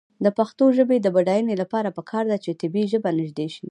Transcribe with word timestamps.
د 0.23 0.27
پښتو 0.37 0.65
ژبې 0.77 0.97
د 1.01 1.07
بډاینې 1.15 1.55
لپاره 1.61 1.89
پکار 1.97 2.23
ده 2.31 2.37
چې 2.43 2.57
طبعي 2.61 2.85
ژبه 2.91 3.09
نژدې 3.19 3.47
شي. 3.53 3.59